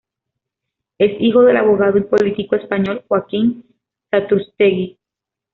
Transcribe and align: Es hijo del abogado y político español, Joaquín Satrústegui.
Es 0.97 1.11
hijo 1.21 1.43
del 1.43 1.57
abogado 1.57 1.99
y 1.99 2.01
político 2.01 2.55
español, 2.55 3.03
Joaquín 3.07 3.63
Satrústegui. 4.09 4.97